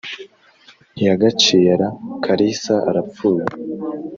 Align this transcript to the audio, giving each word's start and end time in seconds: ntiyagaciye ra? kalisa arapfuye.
ntiyagaciye 0.93 1.71
ra? 1.79 1.87
kalisa 2.23 2.75
arapfuye. 2.89 3.43